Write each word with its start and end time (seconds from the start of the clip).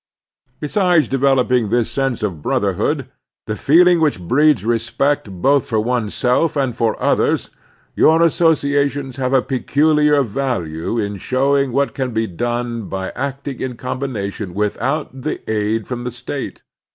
Besides 0.59 1.07
developing 1.07 1.69
this 1.69 1.91
sense 1.91 2.23
of 2.23 2.41
brotherhood, 2.41 3.09
the 3.45 3.55
feeling 3.55 4.01
which 4.01 4.19
breeds 4.19 4.65
respect 4.65 5.29
both 5.29 5.67
for 5.67 5.79
one's 5.79 6.15
self 6.15 6.55
and 6.55 6.75
for 6.75 6.99
others, 6.99 7.51
your 7.95 8.23
associations 8.23 9.17
have 9.17 9.31
a 9.31 9.43
peculiar 9.43 10.13
3o8 10.23 10.23
The 10.23 10.25
Strenuous 10.25 10.27
Life 10.27 10.33
value 10.65 10.97
in 10.97 11.17
showing 11.17 11.71
what 11.71 11.93
can 11.93 12.09
be 12.13 12.25
done 12.25 12.81
by 12.89 13.11
acting 13.11 13.59
in 13.59 13.77
combination 13.77 14.55
without 14.55 15.11
aid 15.45 15.87
from 15.87 16.03
the 16.03 16.09
State. 16.09 16.63